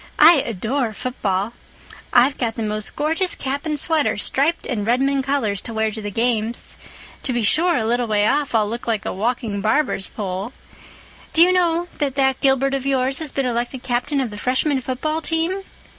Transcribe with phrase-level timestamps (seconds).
[0.17, 1.53] I adore football.
[2.11, 6.01] I've got the most gorgeous cap and sweater striped in Redmond colors to wear to
[6.01, 6.75] the games.
[7.21, 10.53] To be sure, a little way off I'll look like a walking barber's pole.
[11.33, 14.81] Do you know that that Gilbert of yours has been elected Captain of the Freshman
[14.81, 15.61] football team?"